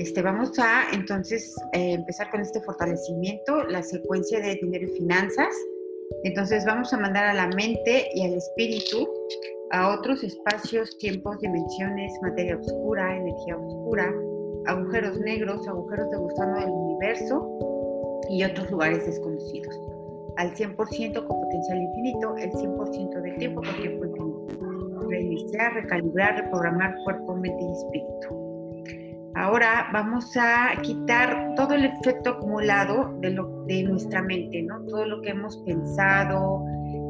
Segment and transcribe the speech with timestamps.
[0.00, 5.54] Este, vamos a entonces eh, empezar con este fortalecimiento, la secuencia de dinero y finanzas.
[6.24, 9.06] Entonces vamos a mandar a la mente y al espíritu
[9.72, 14.10] a otros espacios, tiempos, dimensiones, materia oscura, energía oscura,
[14.68, 19.78] agujeros negros, agujeros de gusano del universo y otros lugares desconocidos.
[20.38, 25.08] Al 100% con potencial infinito, el 100% del tiempo con tiempo infinito.
[25.10, 28.39] Reiniciar, recalibrar, reprogramar cuerpo, mente y espíritu.
[29.40, 34.84] Ahora vamos a quitar todo el efecto acumulado de, nuestra mente, ¿no?
[34.84, 36.62] Todo lo que hemos pensado,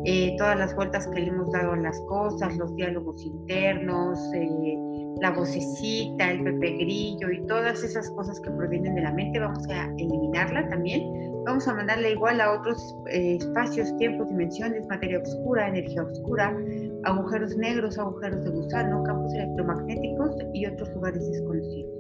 [0.05, 4.77] eh, todas las vueltas que le hemos dado a las cosas, los diálogos internos, eh,
[5.21, 9.69] la vocecita, el pepe grillo y todas esas cosas que provienen de la mente, vamos
[9.69, 11.03] a eliminarla también.
[11.47, 16.57] Vamos a mandarle igual a otros eh, espacios, tiempos, dimensiones, materia oscura, energía oscura,
[17.03, 22.00] agujeros negros, agujeros de gusano, campos electromagnéticos y otros lugares desconocidos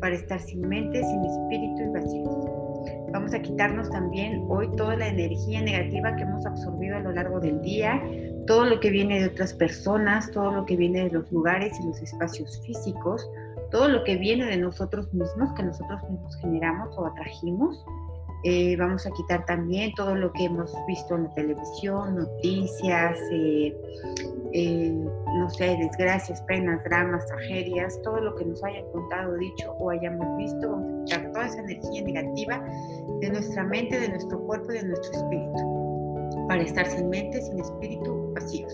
[0.00, 2.66] para estar sin mente, sin espíritu y vacíos.
[3.12, 7.40] Vamos a quitarnos también hoy toda la energía negativa que hemos absorbido a lo largo
[7.40, 8.02] del día,
[8.46, 11.86] todo lo que viene de otras personas, todo lo que viene de los lugares y
[11.86, 13.28] los espacios físicos,
[13.70, 17.84] todo lo que viene de nosotros mismos, que nosotros mismos generamos o atrajimos,
[18.44, 23.76] eh, vamos a quitar también todo lo que hemos visto en la televisión, noticias, eh,
[24.52, 24.94] eh,
[25.46, 30.36] no sé, desgracias, penas, dramas, tragedias, todo lo que nos hayan contado, dicho o hayamos
[30.38, 32.64] visto, vamos a quitar toda esa energía negativa
[33.20, 37.60] de nuestra mente, de nuestro cuerpo y de nuestro espíritu, para estar sin mente, sin
[37.60, 38.72] espíritu, vacíos.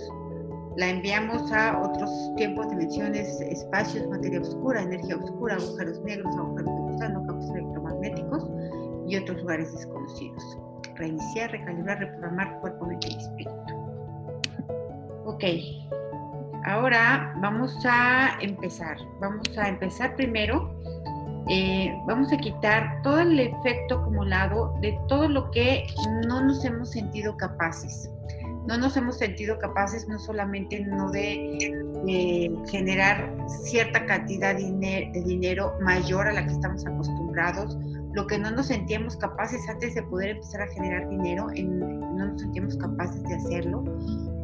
[0.78, 6.80] La enviamos a otros tiempos, dimensiones, espacios, materia oscura, energía oscura, agujeros negros, agujeros de
[6.80, 8.50] gusano, campos electromagnéticos
[9.08, 10.58] y otros lugares desconocidos.
[10.94, 13.52] Reiniciar, recalibrar, reprogramar cuerpo, mente y espíritu.
[15.26, 15.44] Ok,
[16.64, 18.96] ahora vamos a empezar.
[19.20, 20.74] Vamos a empezar primero.
[21.48, 25.86] Eh, vamos a quitar todo el efecto acumulado de todo lo que
[26.26, 28.10] no nos hemos sentido capaces.
[28.66, 31.74] No nos hemos sentido capaces no solamente no de
[32.70, 33.34] generar
[33.64, 37.76] cierta cantidad de dinero mayor a la que estamos acostumbrados,
[38.12, 42.40] lo que no nos sentíamos capaces antes de poder empezar a generar dinero, no nos
[42.40, 43.84] sentíamos capaces de hacerlo,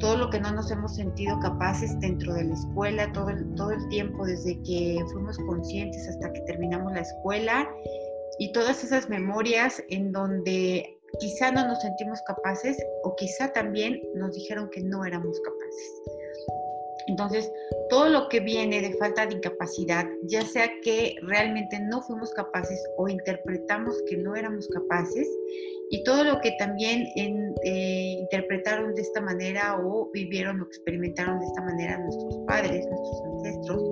[0.01, 3.73] todo lo que no nos hemos sentido capaces dentro de la escuela, todo el, todo
[3.73, 7.69] el tiempo desde que fuimos conscientes hasta que terminamos la escuela
[8.39, 14.35] y todas esas memorias en donde quizá no nos sentimos capaces o quizá también nos
[14.35, 16.18] dijeron que no éramos capaces.
[17.09, 17.51] Entonces,
[17.89, 22.79] todo lo que viene de falta de incapacidad, ya sea que realmente no fuimos capaces
[22.99, 25.27] o interpretamos que no éramos capaces,
[25.91, 31.47] y todo lo que también eh, interpretaron de esta manera o vivieron o experimentaron de
[31.47, 33.83] esta manera nuestros padres, nuestros ancestros,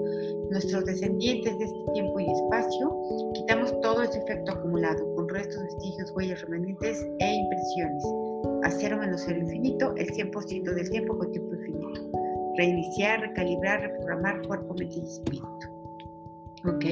[0.50, 2.94] nuestros descendientes de este tiempo y espacio,
[3.32, 8.04] quitamos todo ese efecto acumulado con restos, vestigios, huellas, remanentes e impresiones.
[8.64, 12.05] A cero menos cero infinito, el 100% del tiempo con tiempo infinito
[12.56, 15.46] reiniciar, recalibrar, reprogramar cuerpo, mente y espíritu.
[16.64, 16.84] ¿Ok?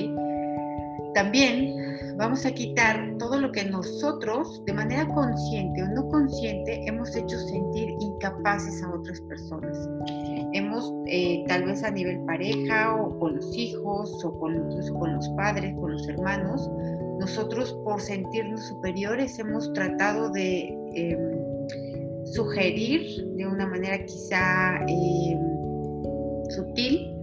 [1.14, 7.14] También vamos a quitar todo lo que nosotros, de manera consciente o no consciente, hemos
[7.14, 9.88] hecho sentir incapaces a otras personas.
[10.52, 15.14] Hemos, eh, tal vez a nivel pareja o con los hijos o con, incluso con
[15.14, 16.69] los padres, con los hermanos,
[17.20, 24.78] nosotros por sentirnos superiores hemos tratado de em, sugerir de una manera quizá...
[24.88, 25.53] Em,
[26.50, 27.15] sutil,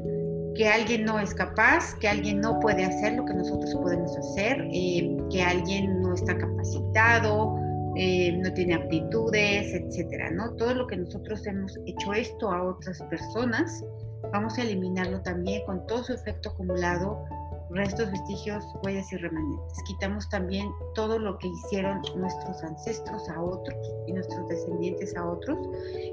[0.56, 4.68] que alguien no es capaz, que alguien no puede hacer lo que nosotros podemos hacer,
[4.72, 7.56] eh, que alguien no está capacitado,
[7.96, 10.54] eh, no tiene aptitudes, etcétera, ¿no?
[10.56, 13.84] Todo lo que nosotros hemos hecho esto a otras personas,
[14.32, 17.24] vamos a eliminarlo también con todo su efecto acumulado,
[17.72, 19.78] restos, vestigios, huellas y remanentes.
[19.88, 23.78] Quitamos también todo lo que hicieron nuestros ancestros a otros
[24.08, 25.58] y nuestros descendientes a otros,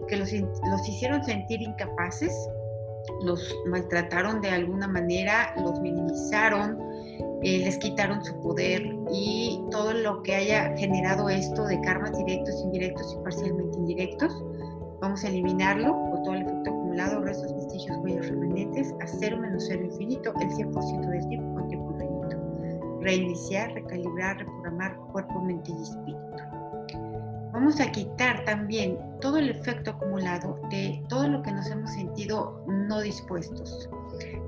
[0.09, 2.33] que los, los hicieron sentir incapaces
[3.23, 6.79] los maltrataron de alguna manera, los minimizaron,
[7.43, 8.83] eh, les quitaron su poder
[9.13, 14.45] y todo lo que haya generado esto de karmas directos, indirectos y parcialmente indirectos,
[15.01, 19.65] vamos a eliminarlo por todo el efecto acumulado, restos, vestigios, huellas remanentes, a cero menos
[19.69, 22.99] cero infinito, el 100% del tiempo con tiempo infinito.
[23.01, 26.28] Reiniciar, recalibrar, reprogramar cuerpo, mente y espíritu.
[27.53, 32.63] Vamos a quitar también todo el efecto acumulado de todo lo que nos hemos sentido
[32.67, 33.89] no dispuestos.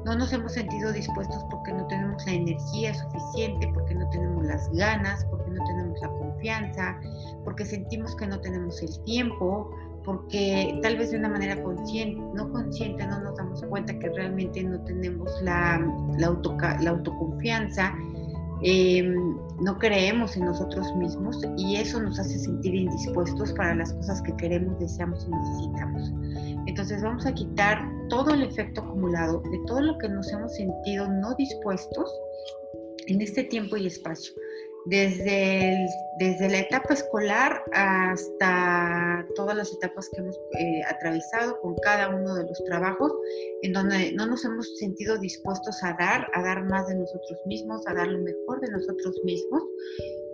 [0.05, 4.71] No nos hemos sentido dispuestos porque no tenemos la energía suficiente, porque no tenemos las
[4.73, 7.01] ganas, porque no tenemos la confianza,
[7.45, 9.71] porque sentimos que no tenemos el tiempo,
[10.05, 14.63] porque tal vez de una manera consciente, no consciente, no nos damos cuenta que realmente
[14.63, 15.79] no tenemos la,
[16.19, 17.95] la, la autoconfianza
[18.63, 19.15] em,
[19.61, 24.37] no creemos en nosotros mismos y eso nos hace sentir indispuestos para las cosas que
[24.37, 26.13] queremos, deseamos y necesitamos.
[26.67, 31.09] Entonces vamos a quitar todo el efecto acumulado de todo lo que nos hemos sentido
[31.09, 32.11] no dispuestos
[33.07, 34.33] en este tiempo y espacio
[34.87, 35.87] desde,
[36.19, 42.35] desde la etapa escolar hasta todas las etapas que hemos eh, atravesado con cada uno
[42.35, 43.13] de los trabajos,
[43.63, 47.87] en donde no nos hemos sentido dispuestos a dar, a dar más de nosotros mismos,
[47.87, 49.63] a dar lo mejor de nosotros mismos,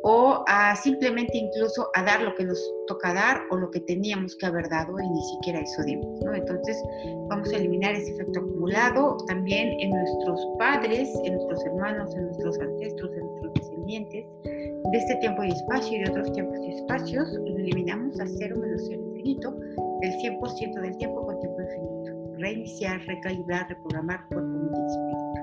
[0.08, 4.36] o a simplemente incluso a dar lo que nos toca dar o lo que teníamos
[4.36, 6.20] que haber dado y ni siquiera eso dimos.
[6.24, 6.32] ¿no?
[6.32, 6.80] Entonces
[7.28, 12.56] vamos a eliminar ese efecto acumulado también en nuestros padres, en nuestros hermanos, en nuestros
[12.60, 14.26] ancestros, en nuestros descendientes.
[14.44, 18.56] De este tiempo y espacio y de otros tiempos y espacios lo eliminamos a cero
[18.60, 19.56] menos cero infinito,
[20.00, 22.38] del 100% del tiempo con tiempo infinito.
[22.38, 25.36] Reiniciar, recalibrar, reprogramar cuerpo, mente y espíritu.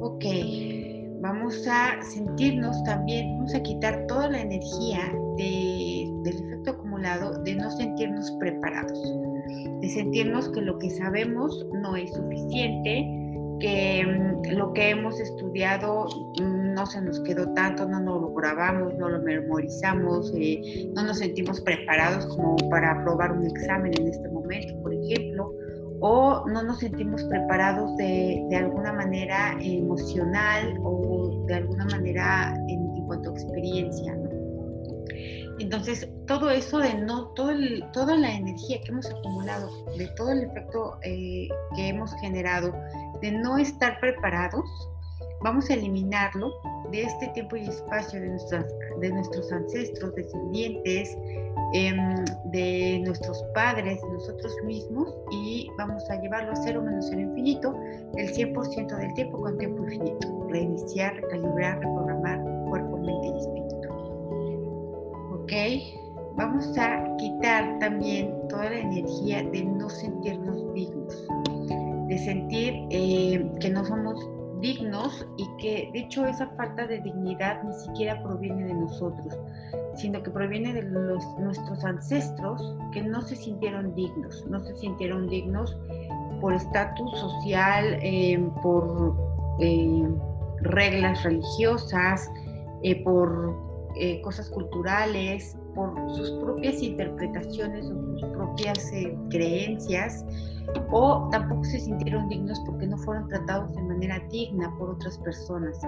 [0.00, 0.24] Ok
[1.20, 5.00] vamos a sentirnos también, vamos a quitar toda la energía
[5.36, 8.98] del efecto acumulado de no sentirnos preparados,
[9.80, 13.17] de sentirnos que lo que sabemos no es suficiente,
[13.60, 16.06] que mm, lo que hemos estudiado
[16.40, 21.18] mm, no se nos quedó tanto, no, lo grabamos, no lo memorizamos, eh, no nos
[21.18, 25.52] sentimos preparados como para aprobar un examen en este momento, por ejemplo
[26.00, 32.88] o no nos sentimos preparados de, de alguna manera emocional o de alguna manera en,
[33.06, 34.16] cuanto a experiencia.
[35.60, 37.50] Entonces, todo eso de no, todo
[37.92, 42.72] toda la energía que hemos acumulado, de todo el efecto eh, que hemos generado,
[43.20, 44.64] de no estar preparados,
[45.42, 46.52] vamos a eliminarlo
[46.90, 48.28] de este tiempo y espacio de,
[49.00, 51.16] de nuestros ancestros, descendientes,
[51.74, 57.74] Em, de nuestros padres, nosotros mismos, y vamos a llevarlo a cero menos cero infinito
[58.16, 60.46] el 100% del tiempo con tiempo infinito.
[60.48, 63.88] Reiniciar, recalibrar, reprogramar cuerpo, mente y espíritu.
[65.34, 65.52] ¿Ok?
[66.36, 71.28] Vamos a quitar también toda la energía de no sentirnos dignos,
[72.18, 74.28] sentir eh, que no somos
[74.60, 79.38] dignos y que de hecho esa falta de dignidad ni siquiera proviene de nosotros,
[79.94, 85.76] sino que proviene de nuestros ancestros que no se sintieron dignos, no se sintieron dignos
[86.40, 89.16] por estatus social, em, por
[89.60, 90.14] em,
[90.62, 92.30] reglas religiosas,
[92.82, 93.56] eh, por
[93.96, 100.24] eh, cosas culturales, por sus propias interpretaciones o sus propias eh, creencias
[100.90, 105.78] o tampoco se sintieron dignos porque no fueron tratados de manera digna por otras personas,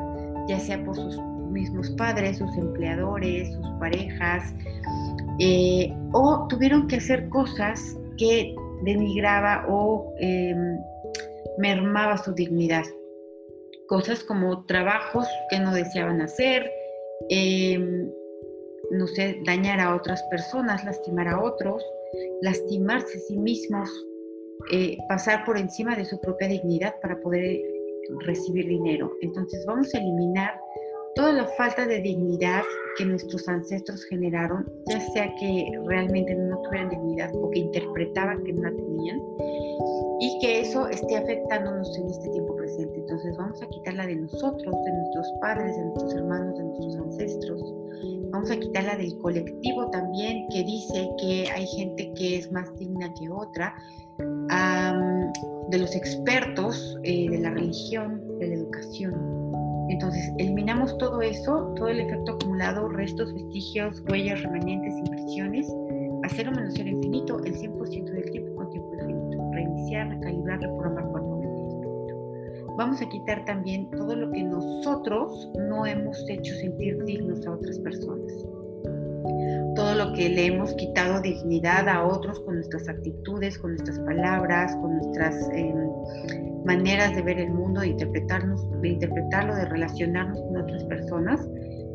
[0.47, 1.21] ya sea por sus
[1.51, 4.55] mismos padres, sus empleadores, sus parejas,
[5.41, 8.55] eh, o tuvieron que hacer cosas que
[8.85, 10.79] denigraba o em,
[11.59, 12.85] mermaba su dignidad.
[13.89, 16.71] Cosas como trabajos que no deseaban hacer,
[17.29, 18.09] em,
[18.91, 21.85] no sé, dañar a otras personas, lastimar a otros,
[22.43, 23.89] lastimarse a sí mismos
[24.73, 27.61] eh, pasar por encima de su propia dignidad para poder
[28.27, 29.11] recibir dinero.
[29.23, 30.61] Entonces vamos a eliminar
[31.15, 32.63] toda la falta de dignidad
[32.97, 38.53] que nuestros ancestros generaron, ya sea que realmente no tuvieran dignidad o que interpretaban que
[38.53, 39.19] no la tenían,
[40.21, 42.60] y que eso esté afectándonos en este tiempo.
[43.11, 47.75] Entonces vamos a quitarla de nosotros, de nuestros padres, de nuestros hermanos, de nuestros ancestros.
[48.31, 53.13] Vamos a quitarla del colectivo también, que dice que hay gente que es más digna
[53.15, 53.75] que otra,
[55.71, 59.13] de los expertos eh, de la religión, de la educación.
[59.89, 65.67] Entonces, eliminamos todo eso, todo el efecto acumulado, restos, vestigios, huellas, remanentes, impresiones,
[66.23, 69.51] a cero menos cero infinito, el 100% del tiempo con tiempo infinito.
[69.53, 71.11] Reiniciar, recalibrar, reprogramar
[72.77, 77.79] Vamos a quitar también todo lo que nosotros no hemos hecho sentir dignos a otras
[77.81, 78.33] personas.
[79.77, 84.75] Todo lo que le hemos quitado dignidad a otros con nuestras actitudes, con nuestras palabras,
[84.77, 85.91] con nuestras em,
[86.65, 91.49] maneras de ver el mundo, de, interpretarnos, de interpretarlo, de relacionarnos con otras personas,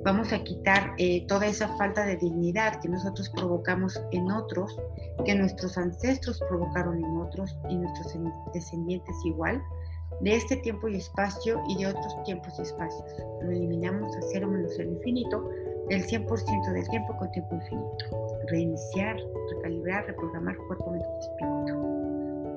[0.06, 4.80] vamos a quitar eh, toda esa falta de dignidad que nosotros provocamos en otros,
[5.26, 8.16] que nuestros ancestros provocaron en otros y nuestros
[8.54, 9.62] descendientes igual,
[10.22, 13.06] de este tiempo y espacio y de otros tiempos y espacios.
[13.42, 15.50] Lo eliminamos a cero menos el infinito
[15.90, 18.38] el 100% del tiempo con tiempo infinito.
[18.48, 19.18] Reiniciar,
[19.56, 21.96] recalibrar, reprogramar cuerpo, mente y espíritu.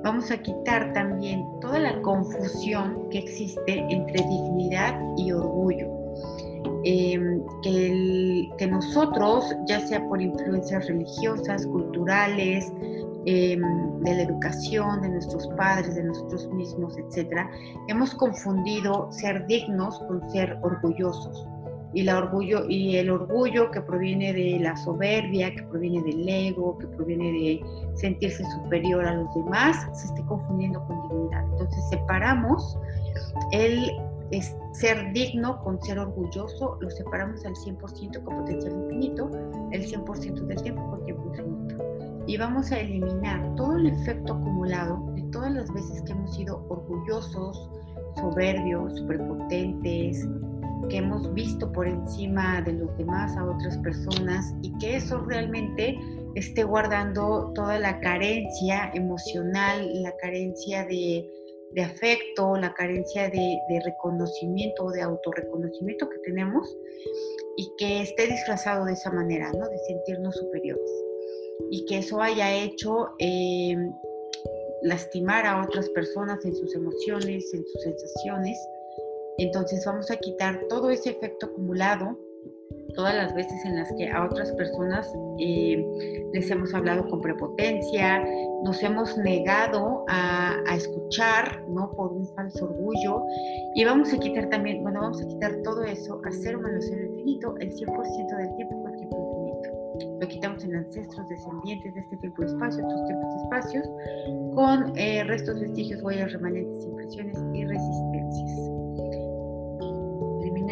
[0.02, 5.86] Vamos a quitar también toda la confusión que existe entre dignidad y orgullo.
[6.84, 12.72] Em, que, que nosotros, ya sea por influencias religiosas, culturales,
[13.26, 13.60] em,
[14.00, 17.46] de la educación, de nuestros padres, de nosotros mismos, etc.,
[17.88, 21.46] hemos confundido ser dignos con ser orgullosos.
[21.94, 26.76] Y, la orgullo, y el orgullo que proviene de la soberbia, que proviene del ego,
[26.76, 27.60] que proviene de
[27.94, 31.44] sentirse superior a los demás, se esté confundiendo con dignidad.
[31.52, 32.78] Entonces separamos
[33.52, 33.90] el
[34.72, 39.30] ser digno con ser orgulloso, lo separamos al 100% con potencial infinito,
[39.72, 41.57] el 100% del tiempo con tiempo infinito.
[42.28, 46.64] Y vamos a eliminar todo el efecto acumulado de todas las veces que hemos sido
[46.68, 47.70] orgullosos,
[48.16, 50.28] soberbios, prepotentes,
[50.88, 55.98] que hemos visto por encima de los demás a otras personas y que eso realmente
[56.36, 61.28] esté guardando toda la carencia emocional, la carencia de
[61.72, 66.76] de afecto, la carencia de, reconocimiento o de autorreconocimiento que tenemos
[67.56, 69.68] y que esté disfrazado de esa manera, ¿no?
[69.68, 71.07] De sentirnos superiores.
[71.70, 73.76] Y que eso haya hecho eh,
[74.82, 78.58] lastimar a otras personas en sus emociones, en sus sensaciones.
[79.38, 82.16] Entonces vamos a quitar todo ese efecto acumulado
[82.94, 85.84] todas las veces en las que a otras personas eh,
[86.32, 88.24] les hemos hablado con prepotencia,
[88.64, 91.90] nos hemos negado a, escuchar, ¿no?
[91.92, 93.22] Por un falso orgullo.
[93.74, 97.54] Y vamos a quitar también, bueno, vamos a quitar todo eso cero menos cero infinito,
[97.58, 98.77] el 100% del tiempo.
[100.20, 103.86] Lo quitamos en ancestros descendientes de este tiempo y espacio, otros tiempos y espacios,
[104.54, 108.78] con eh, restos, vestigios, huellas, remanentes, impresiones y resistencias.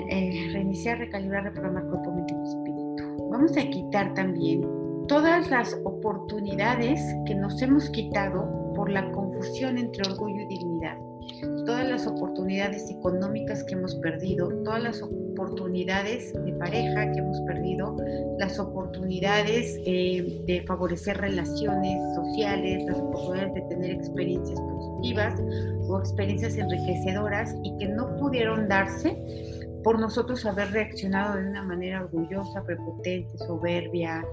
[0.08, 3.28] Eh, reiniciar, recalibrar, reprogramar cuerpo, mente y espíritu.
[3.28, 4.60] Vamos a quitar también
[5.08, 10.96] todas las oportunidades que nos hemos quitado por la confusión entre orgullo y dignidad,
[11.64, 17.96] todas las oportunidades económicas que hemos perdido, todas las oportunidades de pareja que hemos perdido,
[18.38, 25.40] las oportunidades eh, de favorecer relaciones sociales, las oportunidades de tener experiencias positivas
[25.88, 29.16] o experiencias enriquecedoras y que no pudieron darse
[29.84, 34.24] por nosotros haber reaccionado de una manera orgullosa, prepotente, soberbia,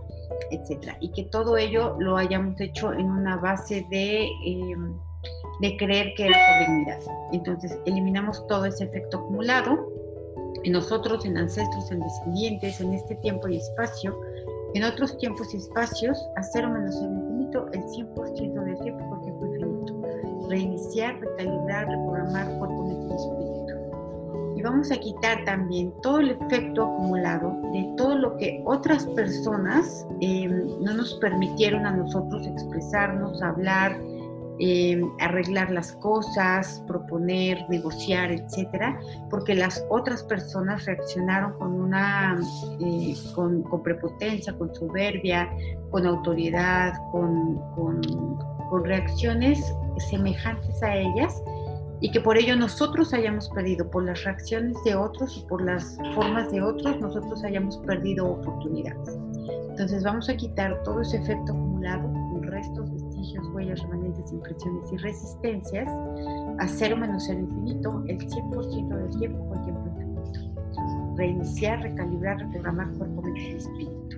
[0.50, 4.98] etcétera, y que todo ello lo hayamos hecho en una base de, em,
[5.62, 7.00] de creer que es por dignidad.
[7.34, 10.03] Entonces, eliminamos todo ese efecto acumulado
[10.64, 14.16] en nosotros, en ancestros, en descendientes, en este tiempo y espacio,
[14.74, 19.22] en otros tiempos y espacios, a cero menos el infinito, el 100% del tiempo por
[19.22, 20.48] tiempo infinito.
[20.50, 23.54] Reiniciar, recalibrar, reprogramar cuerpo, mente y espíritu
[24.64, 30.82] vamos a quitar también todo el efecto acumulado de todo lo que otras personas em,
[30.82, 34.00] no nos permitieron a nosotros expresarnos, hablar,
[34.60, 42.40] em, arreglar las cosas, proponer, negociar, etcétera, porque las otras personas reaccionaron con una
[42.80, 45.50] eh, con, prepotencia, con soberbia,
[45.92, 48.02] con autoridad, con, con
[48.86, 49.74] reacciones
[50.10, 51.44] semejantes a ellas
[52.04, 55.98] y que por ello nosotros hayamos perdido, por las reacciones de otros y por las
[56.14, 59.18] formas de otros, nosotros hayamos perdido oportunidades.
[59.70, 62.13] Entonces vamos a quitar todo ese efecto acumulado, con
[63.74, 65.90] huellas, remanentes, impresiones y resistencias,
[66.60, 71.16] a cero menos cero infinito, el 100% del tiempo con tiempo infinito.
[71.18, 74.18] Reiniciar, recalibrar, reprogramar cuerpo, mente y espíritu.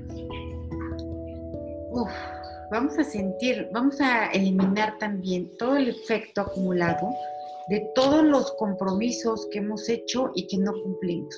[2.71, 7.09] Vamos a sentir, vamos a eliminar también todo el efecto acumulado
[7.69, 11.35] de todos los compromisos que hemos hecho y que no cumplimos.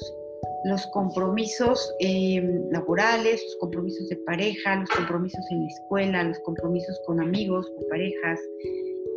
[0.66, 2.42] Los compromisos eh,
[2.72, 7.88] laborales, los compromisos de pareja, los compromisos en la escuela, los compromisos con amigos, con
[7.90, 8.40] parejas,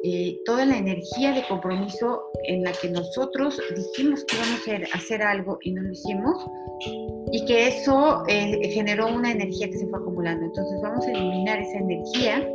[0.02, 5.22] eh, toda la energía de compromiso en la que nosotros dijimos que íbamos a hacer
[5.22, 6.46] algo y no lo hicimos
[7.32, 10.46] y que eso eh, generó una energía que se fue acumulando.
[10.46, 12.50] Entonces vamos a eliminar esa energía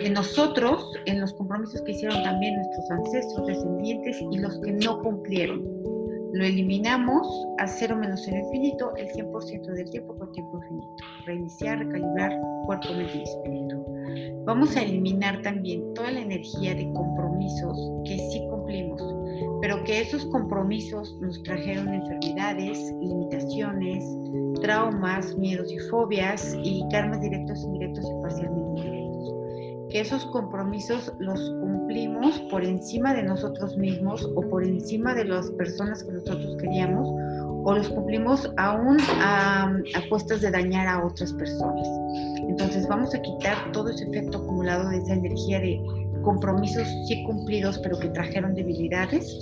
[0.00, 5.02] en nosotros, en los compromisos que hicieron también nuestros ancestros descendientes y los que no
[5.02, 5.93] cumplieron.
[6.34, 11.04] Lo eliminamos a cero menos cero infinito el 100% del tiempo con tiempo infinito.
[11.26, 12.36] Reiniciar, recalibrar
[12.66, 13.84] cuerpo, mente y espíritu.
[14.44, 19.00] Vamos a eliminar también toda la energía de compromisos que sí cumplimos,
[19.62, 24.04] pero que esos compromisos nos trajeron enfermedades, limitaciones,
[24.60, 28.63] traumas, miedos y fobias y karmas directos, indirectos y parcialmente
[29.94, 35.52] que esos compromisos los cumplimos por encima de nosotros mismos o por encima de las
[35.52, 37.08] personas que nosotros queríamos
[37.64, 41.86] o los cumplimos aún a, a de dañar a otras personas.
[42.48, 45.80] Entonces vamos a quitar todo ese efecto acumulado de esa energía de
[46.24, 49.32] compromisos sí cumplidos pero que trajeron debilidades.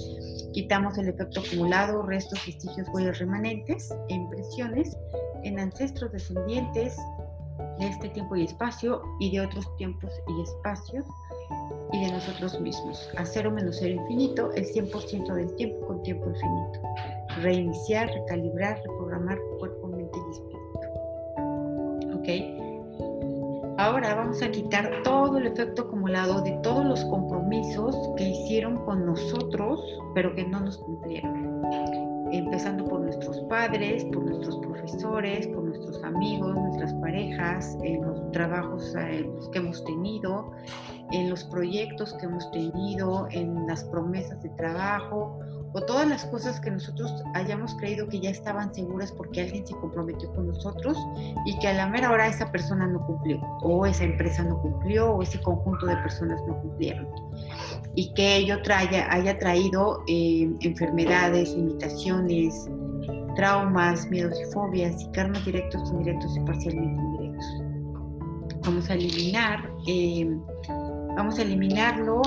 [0.52, 4.98] Quitamos el efecto acumulado, restos, vestigios, huellas remanentes e impresiones
[5.44, 6.94] en ancestros descendientes,
[7.82, 11.04] de este tiempo y espacio y de otros tiempos y espacios
[11.92, 13.10] y de nosotros mismos.
[13.16, 16.80] A cero menos cero infinito, el 100% del tiempo con tiempo infinito.
[17.42, 20.62] Reiniciar, recalibrar, reprogramar cuerpo, mente y espíritu.
[22.18, 22.28] ¿Ok?
[23.78, 29.04] Ahora vamos a quitar todo el efecto acumulado de todos los compromisos que hicieron con
[29.04, 29.80] nosotros,
[30.14, 32.01] pero que no nos cumplieron
[32.32, 38.94] empezando por nuestros padres, por nuestros profesores, por nuestros amigos, nuestras parejas, en los trabajos
[38.98, 40.52] eh, que hemos tenido,
[41.12, 45.38] en los proyectos que hemos tenido, en las promesas de trabajo
[45.74, 49.74] o todas las cosas que nosotros hayamos creído que ya estaban seguras porque alguien se
[49.74, 50.96] comprometió con nosotros
[51.46, 55.12] y que a la mera hora esa persona no cumplió o esa empresa no cumplió
[55.12, 57.08] o ese conjunto de personas no cumplieron
[57.94, 62.68] y que ello haya traído eh, enfermedades, limitaciones,
[63.36, 67.46] traumas, miedos y fobias y karmas directos, indirectos y parcialmente indirectos.
[68.64, 70.36] Vamos a eliminar, eh,
[71.16, 72.22] vamos a eliminarlo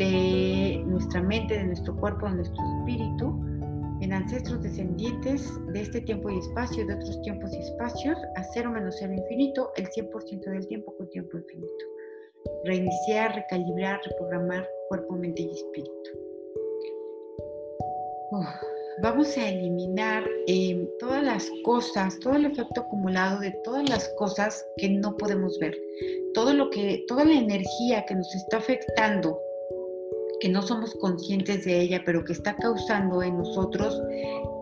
[0.00, 3.38] de nuestra mente, de nuestro cuerpo, de nuestro espíritu,
[4.00, 8.70] en ancestros descendientes de este tiempo y espacio, de otros tiempos y espacios, a cero
[8.70, 11.84] menos cero infinito, el 100% del tiempo con tiempo infinito.
[12.64, 16.10] Reiniciar, recalibrar, reprogramar cuerpo, mente y espíritu.
[19.02, 24.64] vamos a eliminar eh, todas las cosas, todo el efecto acumulado de todas las cosas
[24.78, 25.76] que no podemos ver,
[26.32, 29.38] todo lo que, toda la energía que nos está afectando
[30.40, 34.00] que no somos conscientes de ella, pero que está causando en nosotros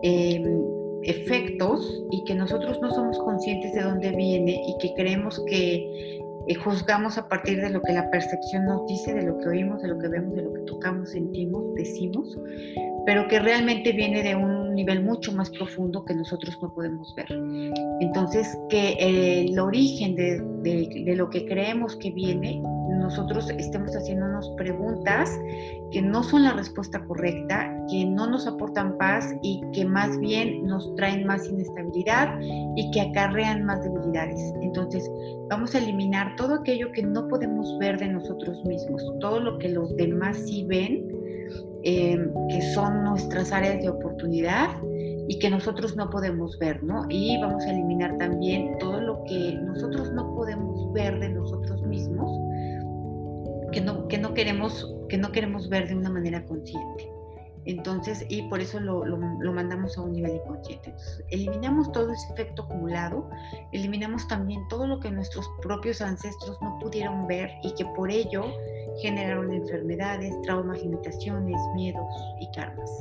[0.03, 0.61] em,
[1.03, 6.55] efectos y que nosotros no somos conscientes de dónde viene y que creemos que eh,
[6.55, 9.87] juzgamos a partir de lo que la percepción nos dice, de lo que oímos, de
[9.87, 12.37] lo que vemos, de lo que tocamos, sentimos, decimos,
[13.05, 17.27] pero que realmente viene de un nivel mucho más profundo que nosotros no podemos ver.
[18.01, 20.41] Entonces, que el origen de,
[21.05, 22.61] de lo que creemos que viene
[23.09, 25.31] nosotros estemos haciéndonos preguntas
[25.89, 30.67] que no son la respuesta correcta, que no nos aportan paz y que más bien
[30.67, 32.39] nos traen más inestabilidad
[32.75, 34.39] y que acarrean más debilidades.
[34.61, 35.09] Entonces,
[35.49, 39.69] vamos a eliminar todo aquello que no podemos ver de nosotros mismos, todo lo que
[39.69, 41.03] los demás sí ven,
[41.81, 44.69] em, que son nuestras áreas de oportunidad
[45.27, 47.05] y que nosotros no podemos ver, ¿no?
[47.09, 51.58] Y vamos a eliminar también todo lo que nosotros no podemos ver de nosotros
[53.79, 57.09] que no, que no, queremos, que no queremos ver de una manera consciente.
[57.65, 60.89] Entonces, y por eso lo, lo, mandamos a un nivel inconsciente.
[60.89, 63.29] Entonces, eliminamos todo ese efecto acumulado,
[63.71, 68.45] eliminamos también todo lo que nuestros propios ancestros no pudieron ver y que por ello
[69.01, 72.05] generaron enfermedades, traumas, limitaciones, miedos
[72.41, 72.91] y karmas.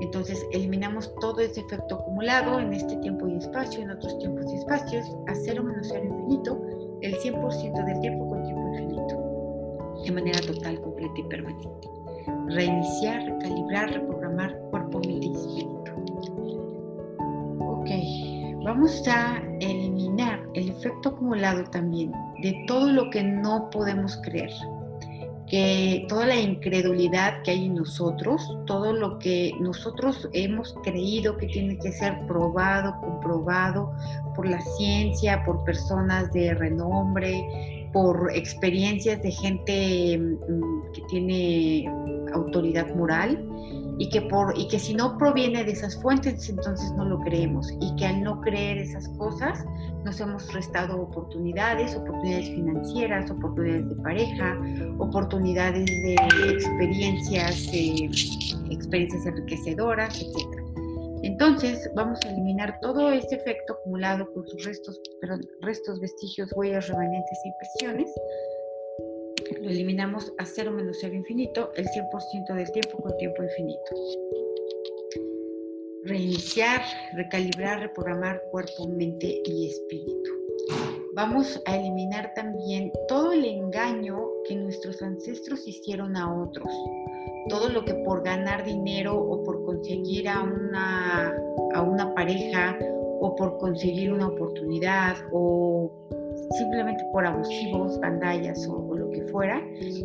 [0.00, 4.56] Entonces, eliminamos todo ese efecto acumulado en este tiempo y espacio, en otros tiempos y
[4.56, 6.60] espacios, a cero menos cero infinito,
[7.02, 8.31] el 100% del tiempo
[10.04, 11.88] de manera total, completa y permanente.
[12.48, 15.82] Reiniciar, recalibrar, reprogramar cuerpo, mente y espíritu.
[17.60, 22.12] Ok, vamos a eliminar el efecto acumulado también
[22.42, 24.50] de todo lo que no podemos creer.
[25.48, 31.46] Que toda la incredulidad que hay en nosotros, todo lo que nosotros hemos creído que
[31.46, 33.92] tiene que ser probado, comprobado
[34.34, 41.86] por la ciencia, por personas de renombre, por experiencias de gente mm, que tiene
[42.32, 43.48] autoridad moral
[43.98, 47.68] y que, por, y que si no proviene de esas fuentes, entonces no lo creemos
[47.80, 49.64] y que al no creer esas cosas
[50.04, 54.60] nos hemos restado oportunidades, oportunidades financieras, oportunidades de pareja,
[54.98, 56.14] oportunidades de
[56.50, 58.10] experiencias, eh,
[58.70, 60.61] experiencias enriquecedoras, etc.
[61.22, 65.00] Entonces vamos a eliminar todo este efecto acumulado con sus restos,
[65.60, 68.12] restos, vestigios, huellas, remanentes e impresiones.
[69.60, 73.94] Lo eliminamos a cero menos cero infinito, el 100% del tiempo con tiempo infinito.
[76.04, 76.82] Reiniciar,
[77.14, 80.30] recalibrar, reprogramar cuerpo, mente y espíritu.
[81.14, 86.72] Vamos a eliminar también todo el engaño que nuestros ancestros hicieron a otros
[87.48, 91.36] todo lo que por ganar dinero o por conseguir a una,
[91.74, 92.78] a una pareja
[93.20, 95.90] o por conseguir una oportunidad o
[96.56, 99.60] simplemente por abusivos, bandallas o, lo que fuera,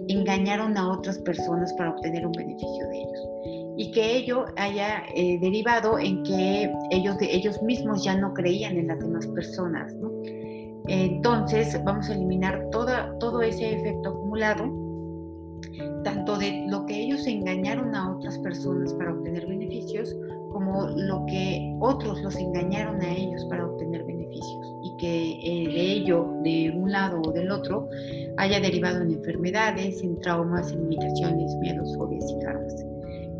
[0.08, 3.20] engañaron a otras personas para obtener un beneficio de ellos.
[3.78, 8.88] Y que ello haya eh, derivado en que ellos, ellos mismos ya no creían en
[8.88, 9.94] las demás personas.
[10.88, 14.87] Entonces vamos a eliminar toda, todo ese efecto acumulado
[16.08, 20.16] tanto de lo que ellos engañaron a otras personas para obtener beneficios,
[20.54, 24.76] como lo que otros los engañaron a ellos para obtener beneficios.
[24.84, 27.90] Y que eh, de ello, de un lado o del otro,
[28.38, 32.86] haya derivado en enfermedades, en traumas, en limitaciones, miedos, fobias y karmas.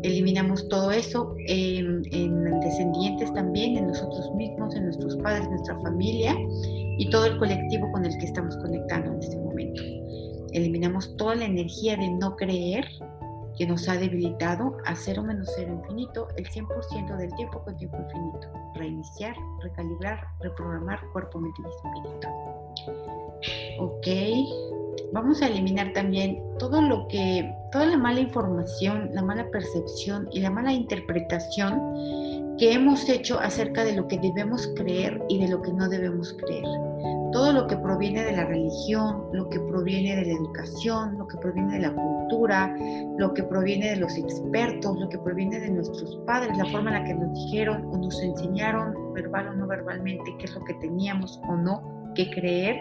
[0.02, 2.02] Eliminamos todo eso en
[2.60, 6.36] descendientes también, en nosotros mismos, en nuestros padres, nuestra familia
[6.98, 9.82] y todo el colectivo con el que estamos conectando en este momento.
[10.52, 12.86] Eliminamos toda la energía de no creer
[13.58, 17.98] que nos ha debilitado a cero menos cero infinito el 100% del tiempo con tiempo
[17.98, 18.48] infinito.
[18.74, 22.28] Reiniciar, recalibrar, reprogramar cuerpo, mente y espíritu.
[23.80, 24.06] Ok,
[25.12, 30.40] vamos a eliminar también todo lo que, toda la mala información, la mala percepción y
[30.40, 35.62] la mala interpretación que hemos hecho acerca de lo que debemos creer y de lo
[35.62, 36.87] que no debemos creer
[37.32, 41.36] todo lo que proviene de la religión, lo que proviene de la educación, lo que
[41.38, 42.74] proviene de la cultura,
[43.18, 47.02] lo que proviene de los expertos, lo que proviene de nuestros padres, la forma en
[47.02, 50.74] la que nos dijeron o nos enseñaron, verbal o no verbalmente, qué es lo que
[50.74, 52.76] teníamos o no que creer,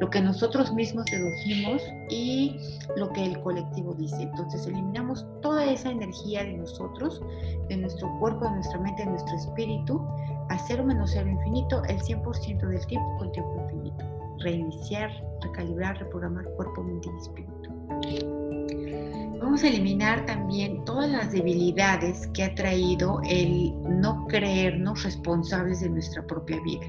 [0.00, 2.58] lo que nosotros mismos dedujimos y
[2.96, 4.22] lo que el colectivo dice.
[4.22, 7.22] Entonces eliminamos toda esa energía de nosotros,
[7.68, 10.06] de nuestro cuerpo, de nuestra mente, de nuestro espíritu,
[10.52, 14.04] a cero menos cero infinito el 100% del tiempo con tiempo infinito.
[14.40, 15.10] Reiniciar,
[15.40, 17.72] recalibrar, reprogramar cuerpo, mente y espíritu.
[19.40, 25.88] Vamos a eliminar también todas las debilidades que ha traído el no creernos responsables de
[25.88, 26.86] nuestra propia vida,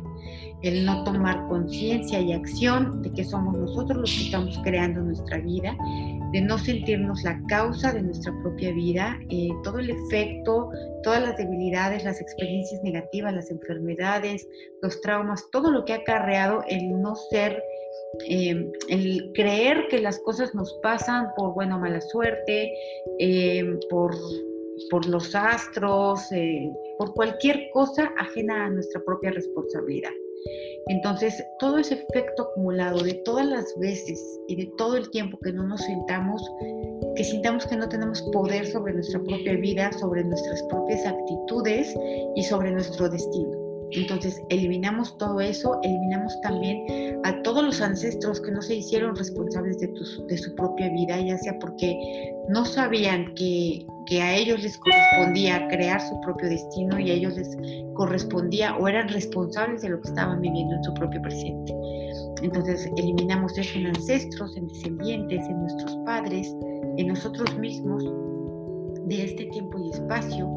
[0.62, 5.40] el no tomar conciencia y acción de que somos nosotros los que estamos creando nuestra
[5.40, 5.76] vida,
[6.34, 10.70] de no sentirnos la causa de nuestra propia vida, eh, todo el efecto,
[11.04, 14.48] todas las debilidades, las experiencias negativas, las enfermedades,
[14.82, 17.62] los traumas, todo lo que ha acarreado el no ser
[18.28, 22.72] Em, el creer que las cosas nos pasan por buena o mala suerte,
[23.18, 24.16] em, por,
[24.92, 30.12] por, los astros, eh, por cualquier cosa ajena a nuestra propia responsabilidad.
[30.88, 35.54] Entonces, todo ese efecto acumulado de todas las veces y de todo el tiempo que
[35.54, 36.42] no nos sintamos,
[37.16, 41.96] que sintamos que no tenemos poder sobre nuestra propia vida, sobre nuestras propias actitudes
[42.36, 43.63] y sobre nuestro destino.
[43.96, 49.80] Entonces, eliminamos todo eso, eliminamos también a todos los ancestros que no se hicieron responsables
[49.80, 51.96] de, su propia vida, ya sea porque
[52.50, 57.36] no sabían que, que, a ellos les correspondía crear su propio destino y a ellos
[57.36, 57.56] les
[57.94, 61.74] correspondía o eran responsables de lo que estaban viviendo en su propio presente.
[62.42, 66.54] Entonces, eliminamos eso en ancestros, en descendientes, en nuestros padres,
[66.98, 68.04] en nosotros mismos,
[69.06, 70.50] de este tiempo y espacio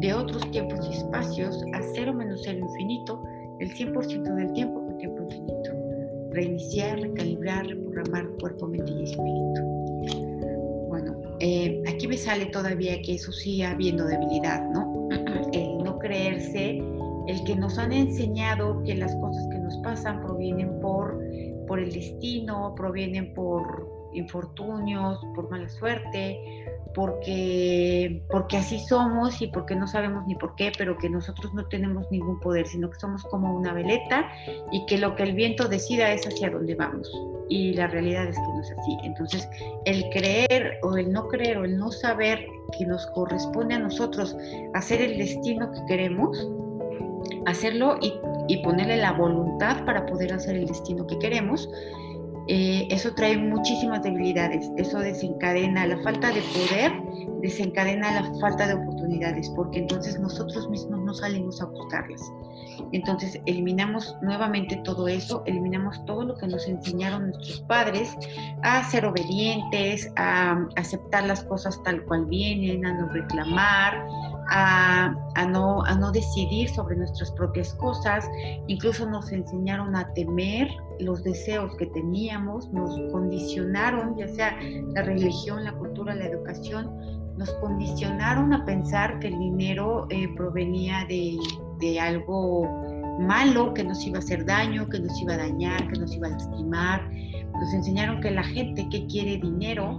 [0.00, 3.22] de otros tiempos y espacios a cero menos cero infinito,
[3.60, 5.70] el 100% del tiempo con tiempo infinito.
[6.30, 9.62] Reiniciar, recalibrar, reprogramar cuerpo, mente y espíritu.
[10.88, 15.08] Bueno, eh, aquí me sale todavía que eso sigue habiendo debilidad, ¿no?
[15.52, 16.82] El no creerse,
[17.28, 21.18] el que nos han enseñado que las cosas que nos pasan provienen por,
[21.66, 26.38] por el destino, provienen por infortunios, por mala suerte,
[26.94, 31.66] porque, porque así somos y porque no sabemos ni por qué, pero que nosotros no
[31.66, 34.28] tenemos ningún poder, sino que somos como una veleta
[34.70, 37.10] y que lo que el viento decida es hacia dónde vamos.
[37.48, 38.96] Y la realidad es que no es así.
[39.02, 39.48] Entonces,
[39.84, 42.46] el creer o el no creer o el no saber
[42.78, 44.36] que nos corresponde a nosotros
[44.74, 46.48] hacer el destino que queremos,
[47.46, 48.14] hacerlo y,
[48.48, 51.68] y ponerle la voluntad para poder hacer el destino que queremos,
[52.46, 56.92] eh, eso trae muchísimas debilidades, eso desencadena la falta de poder,
[57.40, 58.93] desencadena la falta de oportunidades,
[59.54, 62.32] porque entonces nosotros mismos no salimos a buscarlas.
[62.92, 68.16] Entonces eliminamos nuevamente todo eso, eliminamos todo lo que nos enseñaron nuestros padres
[68.62, 74.06] a ser obedientes, a aceptar las cosas tal cual vienen, a no reclamar,
[74.50, 78.28] a, no, a no decidir sobre nuestras propias cosas,
[78.66, 80.68] incluso nos enseñaron a temer
[81.00, 84.56] los deseos que teníamos, nos condicionaron, ya sea
[84.94, 91.04] la religión, la cultura, la educación, nos condicionaron a pensar que el dinero eh, provenía
[91.08, 91.36] de,
[91.80, 92.68] de algo
[93.18, 96.28] malo, que nos iba a hacer daño, que nos iba a dañar, que nos iba
[96.28, 97.10] a lastimar.
[97.52, 99.98] Nos enseñaron que la gente que quiere dinero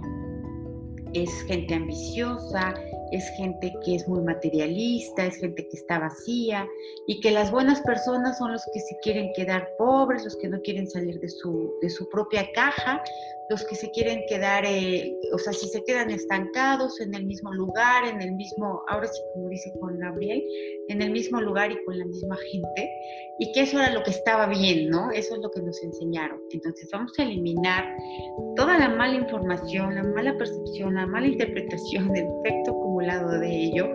[1.12, 2.74] es gente ambiciosa,
[3.12, 6.66] es gente que es muy materialista, es gente que está vacía
[7.06, 10.60] y que las buenas personas son los que se quieren quedar pobres, los que no
[10.60, 13.02] quieren salir de su, de su propia caja,
[13.48, 17.52] los que se quieren quedar, eh, o sea, si se quedan estancados en el mismo
[17.52, 20.42] lugar, en el mismo, ahora sí como dice Juan Gabriel,
[20.88, 22.90] en el mismo lugar y con la misma gente,
[23.38, 25.10] y que eso era lo que estaba bien, ¿no?
[25.10, 26.40] Eso es lo que nos enseñaron.
[26.50, 27.84] Entonces vamos a eliminar
[28.56, 33.88] toda la mala información, la mala percepción, la mala interpretación, el efecto acumulado de ello,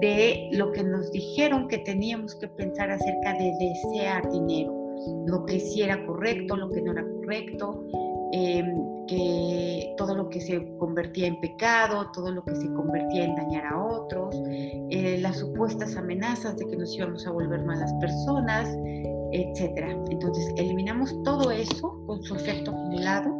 [0.00, 4.84] de lo que nos dijeron que teníamos que pensar acerca de desear dinero
[5.26, 7.84] lo que sí era correcto, lo que no era correcto,
[8.32, 13.34] em, que todo lo que se convertía en pecado, todo lo que se convertía en
[13.36, 14.34] dañar a otros,
[14.90, 18.68] eh, las supuestas amenazas de que nos íbamos a volver malas personas,
[19.32, 19.96] etc.
[20.10, 23.30] Entonces eliminamos todo eso con su efecto acumulado,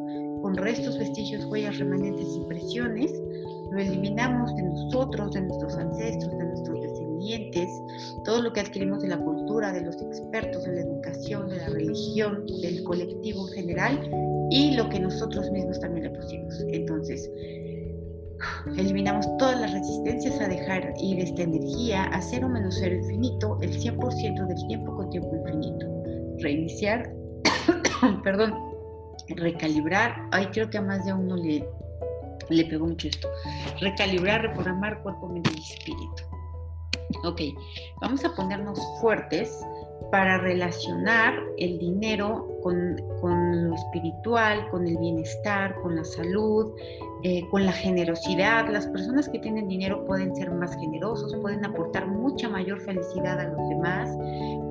[0.42, 3.12] con restos, vestigios, huellas, remanentes, impresiones,
[3.70, 6.84] lo eliminamos de nosotros, de nuestros ancestros, de nuestros
[8.25, 11.69] todo lo que adquirimos de la cultura, de los expertos, de la educación, de la
[11.69, 14.11] religión, del colectivo en general
[14.51, 16.61] y lo que nosotros mismos también le pusimos.
[16.69, 17.31] Entonces,
[18.77, 23.71] eliminamos todas las resistencias a dejar ir esta energía a cero menos cero infinito el
[23.73, 25.87] 100% del tiempo con tiempo infinito.
[26.41, 27.13] Reiniciar,
[28.25, 28.55] perdón,
[29.29, 30.15] recalibrar.
[30.33, 31.67] Ay, creo que a más de uno le,
[32.51, 33.29] le pegó mucho esto.
[33.81, 36.34] Recalibrar, reprogramar cuerpo, mente y espíritu.
[37.25, 37.40] Ok,
[38.01, 39.64] vamos a ponernos fuertes
[40.11, 42.97] para relacionar el dinero con,
[43.69, 46.73] lo espiritual, con el bienestar, con la salud,
[47.23, 48.69] eh, con la generosidad.
[48.69, 53.49] Las personas que tienen dinero pueden ser más generosos, pueden aportar mucha mayor felicidad a
[53.49, 54.09] los demás,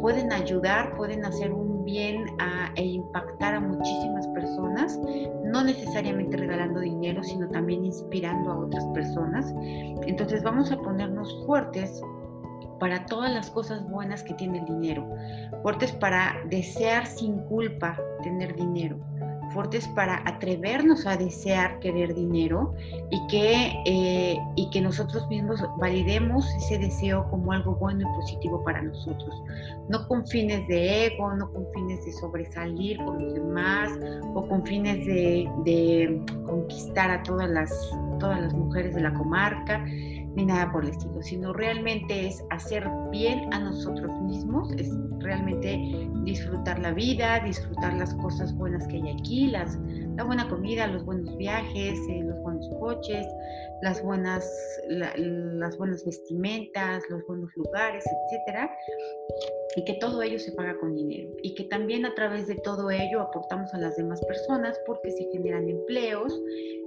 [0.02, 2.26] pueden ayudar, pueden hacer un bien
[2.76, 5.00] e impactar a muchísimas personas,
[5.44, 9.54] no necesariamente regalando dinero, sino también inspirando a otras personas.
[10.08, 12.02] Entonces vamos a ponernos fuertes
[12.84, 15.08] para todas las cosas buenas que tiene el dinero,
[15.62, 19.00] fuertes para desear sin culpa tener dinero,
[19.54, 22.76] fuertes para atrevernos a desear querer dinero
[23.10, 28.62] y que, eh, y que nosotros mismos validemos ese deseo como algo bueno y positivo
[28.66, 29.34] para nosotros.
[29.88, 33.98] No con fines de ego, no con fines de sobresalir por los demás
[34.34, 37.72] o con fines de, de conquistar a todas las,
[38.20, 39.86] todas las mujeres de la comarca
[40.36, 46.10] ni nada por el estilo, sino realmente es hacer bien a nosotros mismos, es realmente
[46.24, 49.78] disfrutar la vida, disfrutar las cosas buenas que hay aquí, las,
[50.16, 53.26] la buena comida, los buenos viajes, eh, los buenos coches,
[53.82, 54.50] las buenas,
[54.88, 58.72] las buenas vestimentas, los buenos lugares, etcétera,
[59.76, 61.30] y que todo ello se paga con dinero.
[61.42, 65.26] Y que también a través de todo ello aportamos a las demás personas porque se
[65.32, 66.40] generan empleos,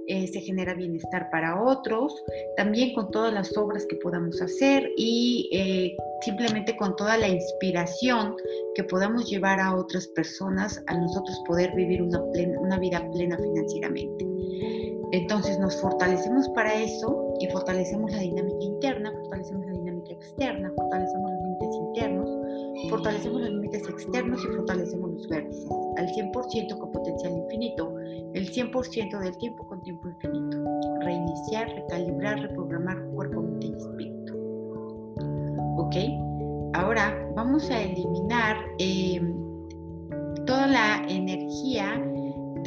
[0.07, 2.23] eh, se genera bienestar para otros,
[2.55, 8.35] también con todas las obras que podamos hacer y eh, simplemente con toda la inspiración
[8.73, 14.27] que podamos llevar a otras personas a nosotros poder vivir una, una vida plena financieramente.
[15.11, 21.31] Entonces nos fortalecemos para eso y fortalecemos la dinámica interna, fortalecemos la dinámica externa, fortalecemos
[21.31, 27.37] los límites internos, fortalecemos los límites externos y fortalecemos los vértices al 100% con potencial
[27.37, 27.97] infinito,
[28.33, 30.57] el 100% del tiempo con tiempo infinito.
[31.01, 34.33] Reiniciar, recalibrar, reprogramar cuerpo, mente y espíritu.
[35.77, 35.95] ¿Ok?
[36.73, 39.35] Ahora vamos a eliminar em,
[40.45, 42.06] toda la energía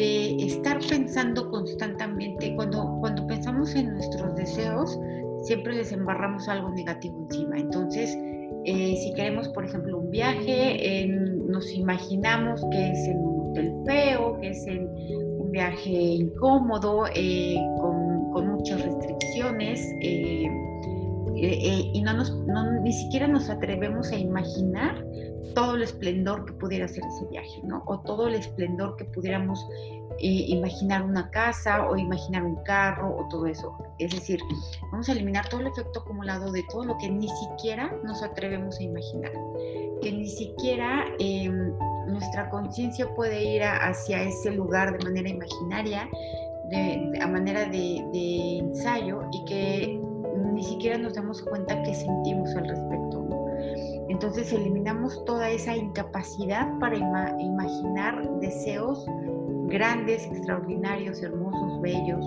[0.00, 2.54] de estar pensando constantemente.
[2.56, 4.98] Cuando, cuando pensamos en nuestros deseos,
[5.42, 7.58] siempre les embarramos algo negativo encima.
[7.58, 8.16] Entonces,
[8.64, 11.06] eh, si queremos, por ejemplo, un viaje,
[11.48, 14.88] nos imaginamos que es en un hotel feo, que es en
[15.38, 18.00] un viaje incómodo, eh, con,
[18.56, 19.86] muchas restricciones,
[21.42, 22.34] eh, y no nos,
[22.82, 25.04] ni siquiera nos atrevemos a imaginar
[25.54, 27.82] todo el esplendor que pudiera ser ese viaje, ¿no?
[27.86, 29.66] O todo el esplendor que pudiéramos
[30.18, 33.76] eh, imaginar una casa o imaginar un carro o todo eso.
[33.98, 34.40] Es decir,
[34.92, 38.78] vamos a eliminar todo el efecto acumulado de todo lo que ni siquiera nos atrevemos
[38.78, 39.32] a imaginar,
[40.02, 41.72] que ni siquiera em,
[42.06, 46.08] nuestra conciencia puede ir hacia ese lugar de manera imaginaria,
[46.70, 49.99] de, a manera de, de ensayo y que
[50.60, 53.26] ni siquiera nos damos cuenta qué sentimos al respecto.
[54.10, 59.06] Entonces eliminamos toda esa incapacidad para imaginar deseos
[59.68, 62.26] grandes, extraordinarios, hermosos, bellos,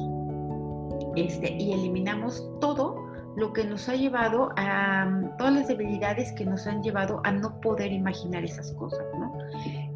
[1.15, 6.65] este, y eliminamos todo lo que nos ha llevado a todas las debilidades que nos
[6.65, 9.32] han llevado a no poder imaginar esas cosas, ¿no?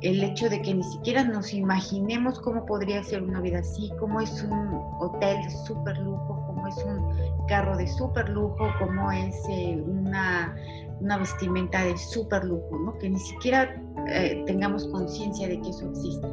[0.01, 4.21] El hecho de que ni siquiera nos imaginemos cómo podría ser una vida así, cómo
[4.21, 6.36] es un hotel súper lujo,
[6.67, 10.55] es un carro de súper lujo, cómo es eh, una,
[10.99, 12.97] una, vestimenta de súper lujo, ¿no?
[12.97, 16.27] Que ni siquiera eh, tengamos conciencia de que eso existe.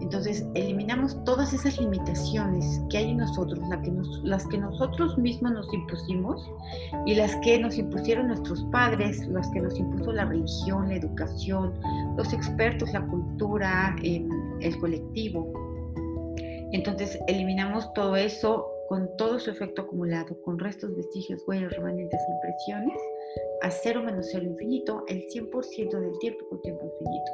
[0.00, 5.72] Entonces, eliminamos todas esas limitaciones que hay en nosotros, que las que nosotros mismos nos
[5.74, 6.48] impusimos
[7.06, 11.74] y las que nos impusieron nuestros padres, las que nos impuso la religión, la educación,
[12.16, 15.52] los expertos, la cultura, el colectivo.
[16.72, 22.32] Entonces, eliminamos todo eso con todo su efecto acumulado, con restos, vestigios, huellas, remanentes e
[22.32, 23.00] impresiones,
[23.62, 27.32] a cero menos cero infinito, el 100% del tiempo con tiempo infinito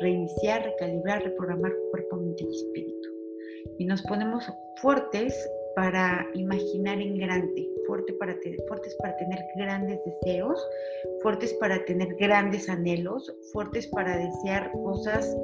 [0.00, 3.08] reiniciar, recalibrar, reprogramar cuerpo, mente y espíritu.
[3.78, 4.44] Y nos ponemos
[4.76, 8.36] fuertes para imaginar en grande, fuerte para
[8.68, 10.66] fuertes para tener grandes deseos,
[11.22, 15.36] fuertes para tener grandes anhelos, fuertes para desear cosas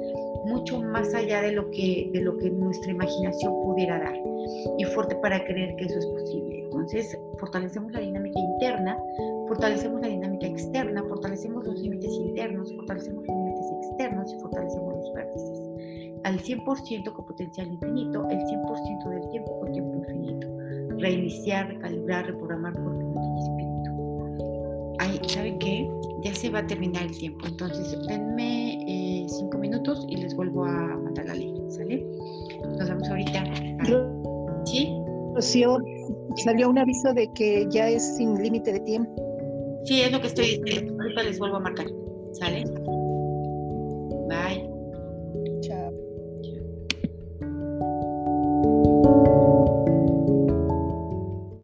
[0.45, 4.15] mucho más allá de lo que, de lo que nuestra imaginación pudiera dar
[4.77, 6.63] y fuerte para creer que eso es posible.
[6.63, 8.97] Entonces, fortalecemos la dinámica interna,
[9.47, 15.13] fortalecemos la dinámica externa, fortalecemos los límites internos, fortalecemos los límites externos y fortalecemos los
[15.13, 15.69] vértices.
[16.23, 20.47] Al 100% con potencial infinito, el 100% del tiempo con tiempo infinito.
[20.99, 24.95] Reiniciar, recalibrar, reprogramar por mente y espíritu.
[24.99, 25.89] Ay, ¿saben qué?
[26.23, 30.65] Ya se va a terminar el tiempo, entonces denme eh, cinco minutos y les vuelvo
[30.65, 32.05] a mandar la ley, ¿sale?
[32.77, 33.43] Nos vemos ahorita.
[34.65, 34.95] ¿Sí?
[35.39, 39.31] Salió un aviso de que ya es sin límite de tiempo.
[39.85, 40.93] Sí, es lo que estoy diciendo.
[41.01, 41.87] Ahorita les vuelvo a marcar.
[42.33, 42.63] ¿Sale?